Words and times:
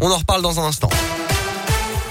On 0.00 0.10
en 0.10 0.18
reparle 0.18 0.42
dans 0.42 0.60
un 0.60 0.64
instant. 0.64 0.88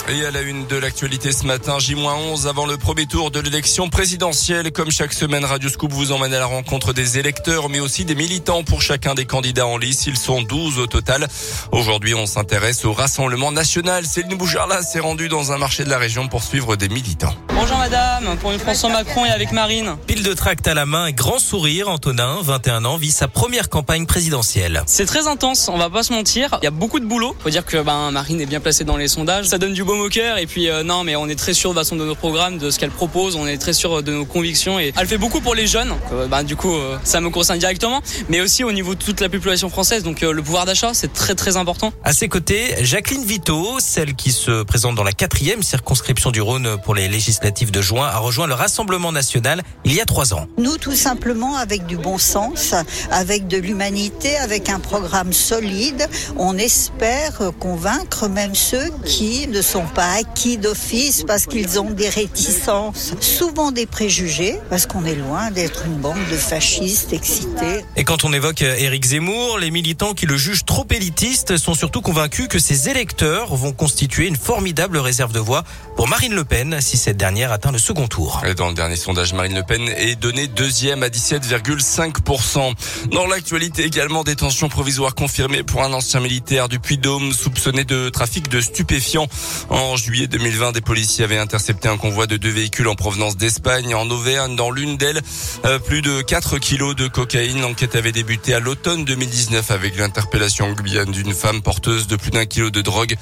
Et 0.10 0.26
à 0.26 0.32
la 0.32 0.42
une 0.42 0.66
de 0.66 0.76
l'actualité 0.76 1.32
ce 1.32 1.46
matin, 1.46 1.78
J-11 1.78 2.48
avant 2.48 2.66
le 2.66 2.78
premier 2.78 3.06
tour 3.06 3.30
de 3.30 3.40
l'élection 3.40 3.90
présidentielle. 3.90 4.72
Comme 4.72 4.90
chaque 4.90 5.14
semaine, 5.14 5.46
Radio 5.46 5.70
Scoop 5.70 5.94
vous 5.94 6.12
emmène 6.12 6.34
à 6.34 6.40
la 6.40 6.48
rencontre 6.48 6.94
des 6.94 7.20
électeurs, 7.20 7.70
mais 7.70 7.80
aussi 7.80 8.06
des 8.06 8.16
militants 8.16 8.64
pour 8.64 8.82
chacun 8.82 9.14
des 9.14 9.26
candidats 9.26 9.68
en 9.68 9.78
lice. 9.78 10.08
Ils 10.08 10.18
sont 10.18 10.42
12 10.42 10.80
au 10.80 10.88
total. 10.88 11.28
Aujourd'hui, 11.72 12.16
on 12.16 12.26
s'intéresse 12.26 12.86
au 12.86 12.94
Rassemblement 12.94 13.52
National. 13.52 14.04
Céline 14.06 14.36
Boujarla 14.36 14.82
s'est 14.82 15.00
rendue 15.00 15.30
dans 15.30 15.52
un 15.52 15.60
marché 15.60 15.84
de 15.84 15.90
la 15.90 16.00
région 16.00 16.28
pour 16.28 16.44
suivre 16.44 16.76
des 16.76 16.90
militants. 16.90 17.36
Bonjour 17.62 17.78
madame, 17.78 18.38
pour 18.38 18.54
une 18.54 18.58
François 18.58 18.90
Macron 18.90 19.26
et 19.26 19.30
avec 19.32 19.52
Marine. 19.52 19.98
Pile 20.08 20.24
de 20.24 20.34
tract 20.34 20.66
à 20.70 20.74
la 20.74 20.86
main 20.86 21.08
et 21.08 21.14
grand 21.14 21.40
sourire, 21.40 21.90
Antonin, 21.90 22.38
21 22.42 22.86
ans, 22.86 22.96
vit 22.96 23.12
sa 23.12 23.28
première 23.28 23.68
campagne 23.68 24.06
présidentielle. 24.06 24.82
C'est 24.86 25.06
très 25.06 25.28
intense, 25.28 25.68
on 25.68 25.78
va 25.78 25.90
pas 25.90 26.04
se 26.04 26.14
mentir. 26.14 26.58
Il 26.62 26.64
y 26.64 26.68
a 26.70 26.72
beaucoup 26.72 27.02
de 27.02 27.06
boulot. 27.06 27.36
Faut 27.40 27.50
dire 27.50 27.66
que 27.66 27.82
ben, 27.82 28.12
Marine 28.12 28.40
est 28.40 28.46
bien 28.46 28.62
placée 28.62 28.86
dans 28.86 28.96
les 28.96 29.10
sondages. 29.10 29.48
Ça 29.48 29.58
donne 29.58 29.74
du 29.74 29.84
baume 29.84 30.00
au 30.00 30.08
cœur. 30.08 30.38
Et 30.38 30.48
puis 30.48 30.70
euh, 30.70 30.84
non, 30.84 31.04
mais 31.04 31.18
on 31.18 31.28
est 31.28 31.38
très 31.38 31.54
sûr 31.54 31.72
de 31.72 31.76
façon 31.76 31.98
de 31.98 32.06
nos 32.06 32.16
programmes, 32.16 32.60
de 32.60 32.70
ce 32.70 32.80
qu'elle 32.80 32.92
propose. 32.92 33.36
On 33.36 33.46
est 33.46 33.58
très 33.58 33.74
sûr 33.74 34.04
de 34.04 34.14
nos 34.14 34.26
convictions. 34.26 34.80
Et 34.80 34.94
elle 34.98 35.08
fait 35.08 35.18
beaucoup 35.18 35.42
pour 35.42 35.54
les 35.54 35.68
jeunes. 35.68 35.94
Euh, 36.14 36.28
ben, 36.28 36.44
du 36.44 36.56
coup, 36.56 36.74
euh, 36.74 36.98
ça 37.04 37.20
me 37.20 37.30
concerne 37.30 37.60
directement. 37.60 38.02
Mais 38.30 38.40
aussi 38.40 38.64
au 38.64 38.72
niveau 38.72 38.96
de 38.96 39.04
toute 39.04 39.20
la 39.20 39.28
population 39.28 39.68
française. 39.68 40.04
Donc 40.04 40.22
le 40.22 40.42
pouvoir 40.42 40.66
d'achat, 40.66 40.94
c'est 40.94 41.12
très 41.12 41.36
très 41.36 41.58
important. 41.58 41.92
À 42.06 42.14
ses 42.14 42.30
côtés, 42.30 42.74
Jacqueline 42.84 43.26
Vito, 43.26 43.80
celle 43.82 44.16
qui 44.16 44.32
se 44.32 44.64
présente 44.64 44.96
dans 44.96 45.04
la 45.04 45.12
quatrième 45.12 45.62
circonscription 45.62 46.32
du 46.32 46.40
Rhône 46.40 46.78
pour 46.86 46.96
les 46.96 47.10
législatives 47.10 47.49
de 47.50 47.82
juin, 47.82 48.08
a 48.08 48.20
rejoint 48.20 48.48
le 48.48 48.54
Rassemblement 48.54 49.12
national 49.12 49.64
il 49.84 49.94
y 49.94 50.02
a 50.02 50.06
trois 50.06 50.34
ans. 50.34 50.46
Nous, 50.58 50.78
tout 50.78 50.96
simplement, 50.96 51.58
avec 51.58 51.86
du 51.88 51.98
bon 51.98 52.18
sens, 52.18 52.76
avec 53.12 53.48
de 53.48 53.58
l'humanité, 53.58 54.38
avec 54.38 54.70
un 54.70 54.80
programme 54.80 55.34
solide, 55.34 56.08
on 56.38 56.58
espère 56.58 57.52
convaincre 57.60 58.28
même 58.28 58.54
ceux 58.54 58.92
qui 59.04 59.48
ne 59.48 59.62
sont 59.62 59.86
pas 59.96 60.14
acquis 60.20 60.58
d'office 60.58 61.24
parce 61.26 61.48
qu'ils 61.48 61.80
ont 61.80 61.90
des 61.90 62.10
réticences, 62.10 63.14
souvent 63.20 63.72
des 63.72 63.86
préjugés, 63.86 64.60
parce 64.70 64.86
qu'on 64.86 65.06
est 65.06 65.16
loin 65.16 65.50
d'être 65.50 65.86
une 65.86 65.96
bande 65.96 66.18
de 66.32 66.38
fascistes 66.38 67.14
excités. 67.14 67.84
Et 67.96 68.04
quand 68.04 68.26
on 68.26 68.34
évoque 68.34 68.62
Éric 68.62 69.06
Zemmour, 69.06 69.58
les 69.58 69.72
militants 69.72 70.14
qui 70.14 70.28
le 70.28 70.38
jugent 70.38 70.66
trop 70.66 70.86
élitiste 70.92 71.58
sont 71.58 71.74
surtout 71.74 72.02
convaincus 72.02 72.48
que 72.48 72.60
ses 72.60 72.90
électeurs 72.90 73.56
vont 73.56 73.72
constituer 73.72 74.28
une 74.28 74.38
formidable 74.38 74.98
réserve 74.98 75.32
de 75.32 75.40
voix 75.40 75.64
pour 75.96 76.08
Marine 76.08 76.34
Le 76.34 76.44
Pen 76.44 76.78
si 76.80 76.98
cette 76.98 77.18
dernière 77.18 77.39
atteint 77.48 77.72
le 77.72 77.78
second 77.78 78.08
tour. 78.08 78.42
Et 78.46 78.54
dans 78.54 78.68
le 78.68 78.74
dernier 78.74 78.96
sondage, 78.96 79.34
Marine 79.34 79.56
Le 79.56 79.64
Pen 79.64 79.88
est 79.88 80.16
donnée 80.16 80.48
deuxième 80.48 81.04
à 81.04 81.08
17,5%. 81.08 82.74
Dans 83.12 83.26
l'actualité 83.28 83.86
également, 83.86 84.24
détention 84.24 84.68
provisoire 84.70 85.16
confirmée 85.16 85.64
pour 85.64 85.84
un 85.84 85.94
ancien 85.94 86.20
militaire 86.20 86.68
du 86.68 86.80
Puy-Dôme 86.80 87.32
soupçonné 87.32 87.86
de 87.86 88.10
trafic 88.10 88.50
de 88.50 88.60
stupéfiants. 88.60 89.28
En 89.70 89.96
juillet 89.96 90.28
2020, 90.28 90.74
des 90.74 90.82
policiers 90.82 91.24
avaient 91.24 91.38
intercepté 91.38 91.88
un 91.88 91.98
convoi 91.98 92.28
de 92.28 92.38
deux 92.38 92.50
véhicules 92.50 92.88
en 92.88 92.96
provenance 92.96 93.38
d'Espagne. 93.38 93.96
En 93.96 94.10
Auvergne, 94.10 94.56
dans 94.56 94.72
l'une 94.72 94.98
d'elles, 94.98 95.22
euh, 95.66 95.80
plus 95.80 96.02
de 96.02 96.22
4 96.22 96.58
kilos 96.58 96.96
de 96.96 97.08
cocaïne. 97.08 97.62
L'enquête 97.62 97.96
avait 97.96 98.12
débuté 98.12 98.54
à 98.54 98.60
l'automne 98.60 99.06
2019 99.06 99.72
avec 99.72 99.98
l'interpellation 99.98 100.72
Guyane 100.74 101.12
d'une 101.12 101.34
femme 101.34 101.62
porteuse 101.62 102.08
de 102.08 102.16
plus 102.16 102.32
d'un 102.32 102.46
kilo 102.46 102.70
de 102.70 102.82
drogue. 102.82 103.16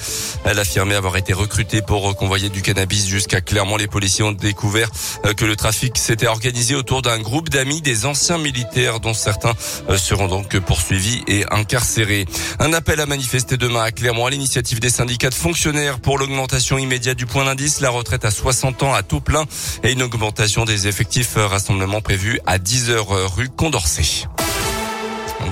Elle 0.46 0.60
affirmait 0.60 0.96
avoir 0.96 1.18
été 1.18 1.34
recrutée 1.34 1.82
pour 1.82 2.16
convoyer 2.16 2.50
du 2.50 2.62
cannabis 2.62 3.08
jusqu'à 3.08 3.42
Clermont. 3.42 3.78
Policiers 4.08 4.24
ont 4.24 4.32
découvert 4.32 4.90
euh, 5.26 5.34
que 5.34 5.44
le 5.44 5.58
trafic 5.58 5.98
s'était 5.98 6.28
organisé 6.28 6.76
autour 6.76 7.02
d'un 7.02 7.20
groupe 7.20 7.50
d'amis 7.50 7.82
des 7.82 8.06
anciens 8.06 8.38
militaires 8.38 9.02
dont 9.02 9.14
certains 9.14 9.52
euh, 9.90 9.98
seront 9.98 10.30
donc 10.30 10.58
poursuivis 10.60 11.24
et 11.28 11.44
incarcérés. 11.52 12.26
Un 12.60 12.72
appel 12.72 13.02
à 13.02 13.06
manifester 13.06 13.58
demain 13.58 13.84
à 13.84 13.92
Clermont 13.92 14.26
à 14.26 14.30
l'initiative 14.30 14.80
des 14.80 14.90
syndicats 14.90 15.30
de 15.30 15.36
fonctionnaires 15.36 16.00
pour 16.00 16.18
l'augmentation 16.18 16.78
immédiate 16.78 17.18
du 17.18 17.26
point 17.26 17.44
d'indice, 17.44 17.82
la 17.82 17.90
retraite 17.90 18.24
à 18.24 18.32
60 18.32 18.84
ans 18.84 18.94
à 18.94 19.04
tout 19.04 19.20
plein 19.20 19.44
et 19.84 19.92
une 19.92 20.04
augmentation 20.04 20.64
des 20.64 20.88
effectifs 20.88 21.36
euh, 21.36 21.46
rassemblement 21.46 22.00
prévu 22.00 22.40
à 22.46 22.60
10 22.60 22.90
heures 22.92 23.36
rue 23.36 23.50
Condorcet. 23.50 24.30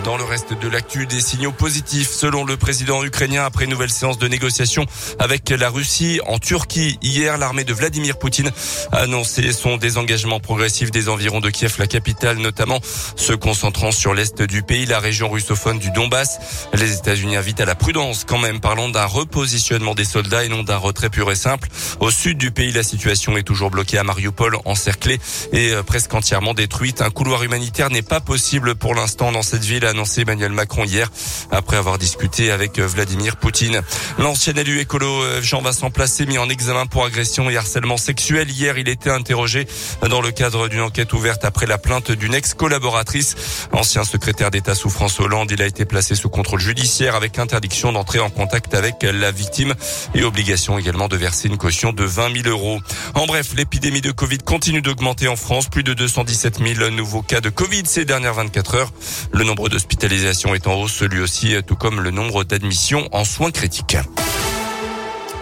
Dans 0.04 0.18
le 0.18 0.24
reste 0.24 0.54
de 0.54 0.68
l'actu, 0.68 1.08
des 1.08 1.22
signaux 1.22 1.52
positifs 1.52 2.10
selon 2.10 2.44
le 2.44 2.58
président 2.58 3.04
ukrainien 3.04 3.44
après 3.44 3.66
une 3.66 3.72
nouvelle 3.72 3.90
séance 3.90 4.18
de 4.18 4.28
négociation 4.28 4.86
avec 5.20 5.50
la 5.50 5.70
Russie 5.70 6.20
en 6.28 6.38
Turquie. 6.38 7.00
Hier, 7.02 7.38
l'armée 7.38 7.64
de 7.64 7.74
Vladimir 7.74 8.18
Poutine 8.18 8.52
a 8.92 8.98
annoncé 8.98 9.52
son 9.52 9.78
désengagement 9.78 10.40
progressif 10.40 10.92
des 10.92 11.10
environs 11.10 11.40
de 11.40 11.50
Kiev, 11.50 11.76
la 11.80 11.88
capitale, 11.88 12.38
notamment 12.38 12.80
se 13.16 13.34
concentrant 13.34 13.92
sur 13.92 14.14
l'est 14.14 14.42
du 14.42 14.64
pays, 14.64 14.86
la 14.86 15.00
région 15.00 15.30
russophone 15.30 15.80
du 15.80 15.92
Donbass. 15.92 16.40
Les 16.74 16.94
États-Unis 16.94 17.36
invitent 17.36 17.62
à 17.62 17.66
la 17.66 17.76
prudence 17.76 18.26
quand 18.26 18.40
même, 18.40 18.60
parlant 18.60 18.90
d'un 18.90 19.06
repositionnement 19.06 19.96
des 19.96 20.06
soldats 20.06 20.46
et 20.46 20.50
non 20.50 20.64
d'un 20.64 20.78
retrait 20.78 21.10
pur 21.10 21.32
et 21.32 21.36
simple. 21.36 21.68
Au 22.00 22.12
sud 22.12 22.38
du 22.38 22.52
pays, 22.52 22.72
la 22.72 22.84
situation 22.84 23.38
est 23.38 23.44
toujours 23.44 23.72
bloquée 23.72 23.98
à 23.98 24.04
Mariupol, 24.04 24.58
encerclée 24.66 25.20
et 25.52 25.72
euh, 25.72 25.84
presque 25.84 26.14
entièrement 26.14 26.54
détruite. 26.54 27.02
Un 27.02 27.10
couloir 27.10 27.44
humanitaire 27.44 27.90
n'est 27.90 28.02
pas 28.02 28.20
possible 28.20 28.76
pour 28.76 28.94
l'instant 28.94 29.32
dans 29.32 29.42
cette 29.42 29.64
ville 29.64 29.75
annoncé 29.84 30.22
Emmanuel 30.22 30.52
Macron 30.52 30.86
hier 30.86 31.12
après 31.52 31.76
avoir 31.78 31.98
discuté 31.98 32.52
avec 32.52 32.80
euh, 32.80 32.88
Vladimir 32.88 33.36
Poutine. 33.36 33.82
L'ancien 34.20 34.54
élu 34.54 34.80
écolo 34.80 35.08
euh, 35.08 35.42
Jean-Vincent 35.42 35.90
Placé 35.90 36.26
mis 36.26 36.38
en 36.38 36.48
examen 36.48 36.86
pour 36.86 37.04
agression 37.04 37.50
et 37.50 37.58
harcèlement 37.58 37.98
sexuel. 37.98 38.50
Hier, 38.50 38.78
il 38.78 38.88
était 38.88 39.10
interrogé 39.10 39.68
dans 40.08 40.22
le 40.22 40.32
cadre 40.32 40.68
d'une 40.68 40.82
enquête 40.82 41.12
ouverte 41.14 41.44
après 41.44 41.66
la 41.66 41.78
plainte 41.78 42.12
d'une 42.12 42.34
ex-collaboratrice. 42.34 43.36
Ancien 43.74 44.04
secrétaire 44.04 44.52
d'État 44.52 44.76
sous 44.76 44.90
François 44.90 45.26
Hollande, 45.26 45.52
il 45.52 45.62
a 45.62 45.66
été 45.66 45.86
placé 45.86 46.16
sous 46.16 46.30
contrôle 46.30 46.60
judiciaire 46.60 47.16
avec 47.16 47.40
interdiction 47.40 47.92
d'entrer 47.92 48.20
en 48.20 48.30
contact 48.30 48.74
avec 48.74 49.04
la 49.04 49.32
victime 49.32 49.74
et 50.14 50.24
obligation 50.24 50.78
également 50.78 51.08
de 51.08 51.18
verser 51.18 51.48
une 51.48 51.58
caution 51.58 51.92
de 51.92 52.04
20 52.04 52.44
000 52.44 52.50
euros. 52.50 52.80
En 53.16 53.26
bref, 53.26 53.54
l'épidémie 53.56 54.02
de 54.02 54.12
Covid 54.12 54.40
continue 54.40 54.82
d'augmenter 54.82 55.28
en 55.28 55.36
France. 55.36 55.68
Plus 55.68 55.84
de 55.84 55.94
217 55.94 56.60
000 56.60 56.90
nouveaux 56.92 57.22
cas 57.22 57.42
de 57.42 57.50
Covid 57.50 57.84
ces 57.86 58.06
dernières 58.06 58.34
24 58.34 58.76
heures. 58.76 58.94
Le 59.32 59.44
nombre 59.44 59.65
de 59.70 59.76
L'hospitalisation 59.76 60.56
est 60.56 60.68
en 60.68 60.82
hausse 60.82 61.02
lui 61.02 61.22
aussi, 61.22 61.56
tout 61.66 61.76
comme 61.76 62.00
le 62.00 62.12
nombre 62.12 62.44
d'admissions 62.44 63.08
en 63.12 63.26
soins 63.26 63.52
critiques. 63.52 63.98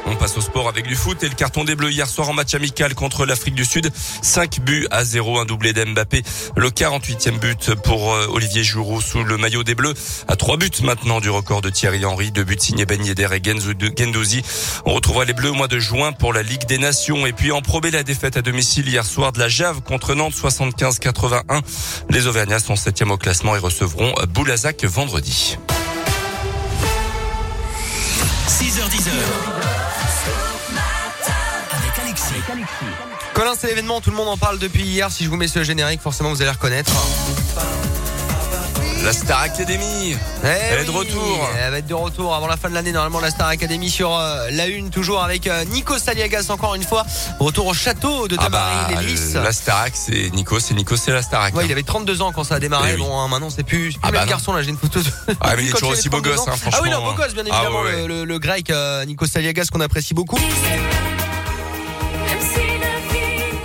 On 0.06 0.16
passe 0.16 0.38
au 0.38 0.42
sport 0.42 0.68
avec 0.68 0.86
du 0.86 0.96
foot 0.96 1.24
et 1.24 1.30
le 1.30 1.36
carton 1.36 1.64
des 1.64 1.76
Bleus 1.76 1.92
hier 1.92 2.08
soir 2.08 2.30
en 2.30 2.34
match 2.34 2.54
amical 2.54 2.94
contre 2.94 3.26
l'Afrique 3.26 3.56
du 3.56 3.66
Sud. 3.66 3.90
5 4.22 4.60
buts 4.60 4.88
à 4.92 5.06
0, 5.06 5.40
un 5.40 5.46
doublé 5.46 5.74
d'Mbappé. 5.74 6.24
Le 6.56 6.70
48e 6.70 7.40
but 7.40 7.76
pour 7.76 8.14
euh, 8.14 8.28
Olivier 8.30 8.64
Giroud 8.64 9.02
sous 9.02 9.24
le 9.24 9.38
maillot 9.38 9.64
des 9.64 9.76
Bleus. 9.76 9.94
À 10.28 10.36
3 10.36 10.58
buts 10.58 10.70
maintenant 10.84 11.22
du 11.22 11.30
record 11.30 11.62
de 11.62 11.70
Thierry 11.70 12.06
Henry. 12.06 12.32
Deux 12.32 12.44
buts 12.44 12.58
signés 12.60 12.86
Ben 12.86 13.04
Yedder 13.04 13.30
et 13.32 13.42
Gendouzi. 13.44 14.42
On 14.86 14.94
retrouvera 14.94 15.26
les 15.26 15.34
Bleus 15.34 15.52
au 15.52 15.56
mois 15.56 15.68
de 15.68 15.80
juin 15.80 16.12
pour 16.12 16.34
la 16.34 16.44
Ligue 16.44 16.66
des 16.68 16.78
Nations. 16.78 17.26
Et 17.26 17.34
puis 17.34 17.52
en 17.52 17.62
probé 17.62 17.92
la 17.92 18.04
défaite 18.04 18.38
à 18.38 18.42
domicile 18.42 18.88
hier 18.88 19.06
soir 19.06 19.32
de 19.32 19.40
la 19.40 19.48
Jave 19.48 19.82
contre 19.82 20.16
Nantes 20.16 20.34
75-81. 20.34 21.62
Les 22.10 22.28
Auvergnats 22.28 22.60
sont 22.60 22.76
7 22.76 23.04
au 23.04 23.18
classement 23.18 23.56
et 23.56 23.60
recevront 23.60 24.14
Boulazac 24.34 24.84
vendredi. 24.86 25.58
6h10. 28.48 29.53
Colin, 33.34 33.54
c'est 33.58 33.68
l'événement, 33.68 34.02
tout 34.02 34.12
le 34.12 34.16
monde 34.16 34.30
en 34.30 34.38
parle 34.38 34.60
depuis 34.60 34.84
hier. 34.84 35.12
Si 35.12 35.24
je 35.24 35.30
vous 35.30 35.38
mets 35.38 35.48
ce 35.48 35.64
générique, 35.64 36.02
forcément 36.02 36.30
vous 36.30 36.42
allez 36.42 36.52
reconnaître. 36.52 36.92
La 39.04 39.12
Star 39.12 39.42
Academy. 39.42 40.16
Eh 40.44 40.48
Elle 40.48 40.80
est 40.80 40.86
de 40.86 40.92
retour. 40.92 41.50
Elle 41.60 41.72
va 41.72 41.78
être 41.80 41.88
de 41.88 41.94
retour 41.94 42.34
avant 42.34 42.48
la 42.48 42.56
fin 42.56 42.70
de 42.70 42.74
l'année 42.74 42.94
Normalement 42.94 43.20
la 43.20 43.32
Star 43.32 43.50
Academy 43.50 43.90
sur 43.90 44.16
euh, 44.18 44.50
la 44.52 44.68
une 44.68 44.92
Toujours 44.92 45.22
avec 45.22 45.46
euh, 45.46 45.66
Nico 45.66 45.98
Saliagas 45.98 46.46
encore 46.50 46.76
une 46.76 46.84
fois. 46.84 47.06
Retour 47.38 47.68
au 47.68 47.74
château 47.74 48.30
de 48.30 48.38
ah 48.40 48.48
bah, 48.48 48.88
La 49.44 49.52
Star 49.52 49.88
c'est 49.94 50.30
Nico 50.34 50.58
C'est 50.62 50.74
Nico 50.74 50.96
c'est 50.96 51.12
la 51.12 51.22
Star 51.22 51.54
Ouais, 51.54 51.66
il 51.66 51.72
avait 51.72 51.84
32 51.84 52.22
ans 52.22 52.32
quand 52.32 52.46
ça 52.46 52.56
a 52.56 52.60
démarré. 52.60 52.92
Eh 52.94 52.98
Bon 52.98 53.20
hein, 53.20 53.28
maintenant 53.28 53.50
c'est 53.50 53.64
plus, 53.64 53.90
plus 53.90 54.00
ah 54.04 54.12
le 54.12 54.20
bah 54.20 54.26
garçon 54.26 54.54
là 54.54 54.62
J'ai 54.62 54.70
une 54.70 54.78
photo 54.78 55.02
de... 55.02 55.10
Ah 55.42 55.56
mais 55.58 55.64
il 55.64 55.70
est 55.70 55.72
toujours 55.74 55.90
aussi 55.90 56.08
beau 56.08 56.22
gosse 56.22 56.48
hein, 56.48 56.54
Ah 56.72 56.80
oui 56.82 56.90
non 56.90 57.04
beau 57.04 57.14
gosse 57.14 57.34
bien 57.34 57.44
ah 57.52 57.56
évidemment 57.56 57.84
le, 57.84 58.40
grec 58.40 58.70
euh, 58.70 59.04
Nico 59.04 59.26
Saliagas 59.26 59.66
qu'on 59.70 59.82
apprécie 59.82 60.14
beaucoup 60.14 60.40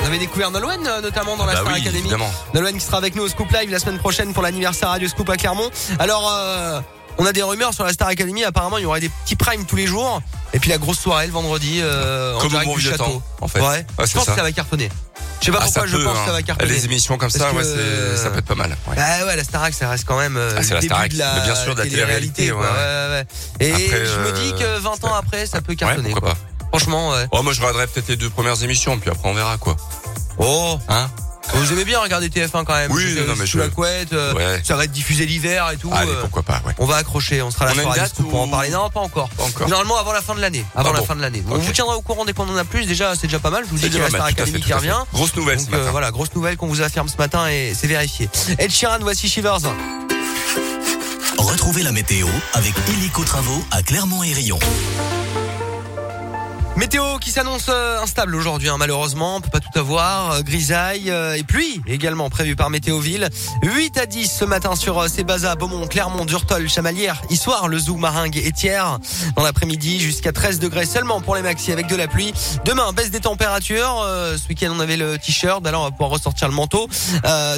avait 0.08 0.18
découvert 0.18 0.50
Nolwenn 0.50 0.86
euh, 0.86 1.00
notamment 1.02 1.36
dans 1.36 1.44
la 1.44 1.52
bah 1.52 1.60
Star 1.60 1.74
Academy. 1.74 1.98
Évidemment. 1.98 2.30
Nolwenn 2.54 2.76
qui 2.76 2.84
sera 2.84 2.96
avec 2.96 3.14
nous 3.14 3.24
au 3.24 3.28
Scoop 3.28 3.50
Live 3.52 3.70
la 3.70 3.78
semaine 3.78 3.98
prochaine 3.98 4.32
pour 4.32 4.42
l'anniversaire 4.42 4.88
Radio 4.88 5.06
Scoop 5.06 5.28
à 5.28 5.36
Clermont. 5.36 5.70
Alors 5.98 6.30
euh, 6.32 6.80
on 7.18 7.26
a 7.26 7.32
des 7.32 7.42
rumeurs 7.42 7.74
sur 7.74 7.84
la 7.84 7.92
Star 7.92 8.08
Academy. 8.08 8.42
Apparemment, 8.44 8.78
il 8.78 8.84
y 8.84 8.86
aurait 8.86 9.00
des 9.00 9.10
petits 9.10 9.36
primes 9.36 9.66
tous 9.66 9.76
les 9.76 9.86
jours. 9.86 10.22
Et 10.54 10.58
puis 10.58 10.70
la 10.70 10.78
grosse 10.78 10.98
soirée 10.98 11.26
le 11.26 11.32
vendredi 11.32 11.80
euh, 11.82 12.38
Comme 12.38 12.54
en 12.54 12.74
du 12.74 12.80
château. 12.80 13.22
en 13.40 13.48
fait. 13.48 13.60
Ouais. 13.60 13.86
je 13.98 14.14
pense 14.14 14.24
que 14.24 14.34
ça 14.34 14.42
va 14.42 14.52
cartonner. 14.52 14.88
Je 15.40 15.46
sais 15.46 15.52
pas 15.52 15.58
ah, 15.60 15.64
pourquoi 15.64 15.86
je 15.86 15.96
pense 15.96 16.18
que 16.18 16.24
ça 16.24 16.32
va 16.32 16.38
hein. 16.38 16.42
cartonner. 16.42 16.72
Les 16.72 16.84
émissions 16.86 17.18
comme 17.18 17.30
ça, 17.30 17.52
ouais, 17.52 17.64
ça 18.16 18.30
peut 18.30 18.38
être 18.38 18.46
pas 18.46 18.54
mal. 18.54 18.76
Ouais. 18.88 18.96
Bah 18.96 19.26
ouais, 19.26 19.36
la 19.36 19.44
Starac, 19.44 19.74
ça 19.74 19.88
reste 19.88 20.04
quand 20.04 20.18
même 20.18 20.36
euh, 20.36 20.50
ah, 20.56 20.62
le 20.62 20.80
début 20.80 20.94
la 20.94 21.08
de 21.08 21.18
la 21.18 21.40
bien 21.40 21.54
sûr 21.54 21.74
de 21.74 21.82
la 21.82 21.88
télé-réalité. 21.88 22.50
Ouais. 22.50 22.60
Ouais, 22.60 23.26
Et 23.60 23.72
je 23.72 24.18
me 24.20 24.32
dis 24.32 24.52
que 24.58 24.78
20 24.78 25.04
ans 25.04 25.14
après, 25.14 25.46
ça 25.46 25.60
peut 25.60 25.74
cartonner. 25.74 26.10
pourquoi 26.10 26.30
pas 26.30 26.38
Franchement, 26.68 27.10
ouais. 27.10 27.26
Oh, 27.32 27.42
moi 27.42 27.52
je 27.52 27.60
regarderai 27.60 27.86
peut-être 27.86 28.08
les 28.08 28.16
deux 28.16 28.30
premières 28.30 28.62
émissions, 28.62 28.98
puis 28.98 29.10
après 29.10 29.28
on 29.28 29.34
verra 29.34 29.56
quoi. 29.56 29.76
Oh, 30.38 30.78
hein 30.88 31.08
Vous 31.54 31.72
aimez 31.72 31.84
bien 31.84 31.98
regarder 31.98 32.28
TF1 32.28 32.64
quand 32.64 32.74
même. 32.74 32.92
Oui, 32.92 33.16
non, 33.26 33.34
mais 33.38 33.46
sous 33.46 33.58
je- 33.58 33.62
la 33.62 33.68
couette. 33.68 34.12
euh, 34.12 34.34
Ouais. 34.34 34.60
Ça 34.64 34.76
va 34.76 34.84
être 34.84 34.92
diffusé 34.92 35.26
l'hiver 35.26 35.70
et 35.72 35.76
tout. 35.76 35.90
Allez, 35.92 36.10
euh, 36.10 36.20
pourquoi 36.20 36.42
pas, 36.42 36.60
ouais. 36.66 36.74
On 36.78 36.84
va 36.86 36.96
accrocher, 36.96 37.40
on 37.42 37.50
sera 37.50 37.64
là 37.66 37.72
On 37.74 37.78
a 37.78 37.82
sur 37.82 37.94
date 37.94 38.12
pour 38.14 38.40
en 38.42 38.48
parler. 38.48 38.68
Non, 38.70 38.90
pas 38.90 39.00
encore. 39.00 39.28
Pas 39.30 39.44
encore. 39.44 39.68
Normalement 39.68 39.98
avant 39.98 40.12
la 40.12 40.20
fin 40.22 40.34
de 40.34 40.40
l'année. 40.40 40.64
Avant 40.76 40.90
Ah 40.94 40.98
la 41.00 41.02
fin 41.02 41.16
de 41.16 41.22
l'année. 41.22 41.42
On 41.48 41.54
Ok. 41.56 41.62
vous 41.62 41.72
tiendra 41.72 41.96
au 41.96 42.02
courant 42.02 42.24
dès 42.24 42.32
qu'on 42.34 42.48
en 42.48 42.56
a 42.56 42.64
plus. 42.64 42.86
Déjà, 42.86 43.14
c'est 43.16 43.26
déjà 43.26 43.38
pas 43.38 43.50
mal. 43.50 43.64
Je 43.64 43.70
vous 43.70 43.76
dis 43.78 43.84
qu'il 43.88 43.94
y 43.94 44.00
a 44.00 44.04
la 44.04 44.10
Star 44.10 44.26
Academy 44.26 44.52
fait, 44.58 44.60
qui 44.66 44.72
revient. 44.72 44.94
Grosse 45.12 45.34
nouvelle 45.34 45.58
ce 45.58 45.64
Donc 45.66 45.74
euh, 45.74 45.78
matin. 45.78 45.90
voilà, 45.90 46.10
grosse 46.10 46.34
nouvelle 46.34 46.56
qu'on 46.56 46.66
vous 46.68 46.82
affirme 46.82 47.08
ce 47.08 47.16
matin 47.16 47.48
et 47.48 47.72
c'est 47.74 47.86
vérifié. 47.88 48.28
Ed 48.58 48.70
Sheeran, 48.70 48.98
voici 49.00 49.28
Shivers. 49.28 49.58
Retrouvez 51.38 51.82
la 51.82 51.92
météo 51.92 52.26
avec 52.54 52.74
Illico 52.88 53.24
Travaux 53.24 53.64
à 53.70 53.82
Clermont 53.82 54.22
et 54.22 54.32
Rion. 54.34 54.58
Météo 56.78 57.18
qui 57.18 57.32
s'annonce 57.32 57.66
euh, 57.70 58.00
instable 58.00 58.36
aujourd'hui, 58.36 58.68
hein, 58.68 58.76
malheureusement. 58.78 59.34
On 59.34 59.40
peut 59.40 59.50
pas 59.50 59.58
tout 59.58 59.76
avoir. 59.76 60.30
Euh, 60.30 60.42
grisaille 60.42 61.10
euh, 61.10 61.34
et 61.34 61.42
pluie 61.42 61.82
également 61.88 62.30
prévue 62.30 62.54
par 62.54 62.70
Météoville. 62.70 63.28
8 63.64 63.98
à 63.98 64.06
10 64.06 64.30
ce 64.30 64.44
matin 64.44 64.76
sur 64.76 65.08
Sébaza, 65.08 65.56
Beaumont, 65.56 65.88
Clermont, 65.88 66.24
Durtol, 66.24 66.68
Chamalières, 66.68 67.20
Issoire, 67.30 67.66
Le 67.66 67.80
Zou, 67.80 67.96
Maringue 67.96 68.36
et 68.36 68.52
Thiers. 68.52 68.96
Dans 69.34 69.42
l'après-midi, 69.42 69.98
jusqu'à 69.98 70.30
13 70.30 70.60
degrés 70.60 70.86
seulement 70.86 71.20
pour 71.20 71.34
les 71.34 71.42
maxi 71.42 71.72
avec 71.72 71.88
de 71.88 71.96
la 71.96 72.06
pluie. 72.06 72.32
Demain, 72.64 72.92
baisse 72.92 73.10
des 73.10 73.20
températures. 73.20 74.06
Ce 74.06 74.48
week-end, 74.48 74.70
on 74.72 74.78
avait 74.78 74.96
le 74.96 75.18
t-shirt. 75.18 75.66
Alors, 75.66 75.82
on 75.82 75.84
va 75.86 75.90
pouvoir 75.90 76.10
ressortir 76.10 76.46
le 76.46 76.54
manteau. 76.54 76.88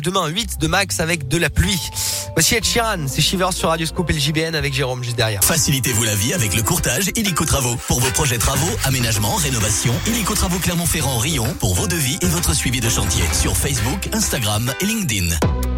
Demain, 0.03 0.29
8 0.29 0.59
de 0.59 0.67
max 0.67 0.99
avec 0.99 1.29
de 1.29 1.37
la 1.37 1.51
pluie. 1.51 1.91
Voici 2.35 2.55
Ed 2.55 2.65
Sheeran. 2.65 3.07
C'est 3.07 3.21
Shivers 3.21 3.53
sur 3.53 3.69
Radio 3.69 3.87
Scoop 3.87 4.09
et 4.09 4.15
le 4.15 4.19
JBN 4.19 4.55
avec 4.55 4.73
Jérôme 4.73 5.05
juste 5.05 5.17
derrière. 5.17 5.45
Facilitez-vous 5.45 6.05
la 6.05 6.15
vie 6.15 6.33
avec 6.33 6.55
le 6.55 6.63
courtage 6.63 7.11
Illico 7.17 7.45
Travaux. 7.45 7.77
Pour 7.87 8.01
vos 8.01 8.11
projets 8.13 8.39
travaux, 8.39 8.71
aménagement, 9.11 9.35
rénovation, 9.35 9.93
Illico 10.07 10.35
Travaux 10.35 10.61
Clermont-Ferrand 10.61 11.19
Rion 11.19 11.53
pour 11.59 11.75
vos 11.75 11.89
devis 11.89 12.17
et 12.23 12.27
votre 12.27 12.55
suivi 12.55 12.79
de 12.79 12.89
chantier 12.89 13.25
sur 13.33 13.57
Facebook, 13.57 14.09
Instagram 14.13 14.73
et 14.81 14.87
LinkedIn. 14.87 15.70